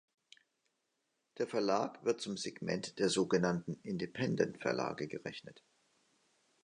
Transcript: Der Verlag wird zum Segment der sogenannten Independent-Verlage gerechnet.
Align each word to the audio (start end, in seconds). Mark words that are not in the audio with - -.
Der 1.37 1.45
Verlag 1.45 2.03
wird 2.03 2.21
zum 2.21 2.35
Segment 2.35 2.97
der 2.97 3.07
sogenannten 3.07 3.75
Independent-Verlage 3.83 5.07
gerechnet. 5.07 5.61